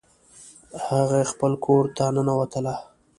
هغه 0.85 1.19
خپل 1.31 1.51
کور 1.65 1.83
ته 1.95 2.05
ننوتله 2.15 2.75